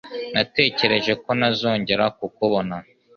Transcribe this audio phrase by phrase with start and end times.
[0.33, 2.75] Natekereje ko ntazongera kukubona.